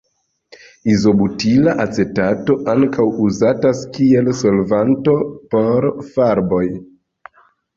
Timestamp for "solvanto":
4.41-5.15